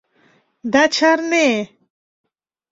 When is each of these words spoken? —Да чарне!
—Да 0.71 0.83
чарне! 0.95 1.47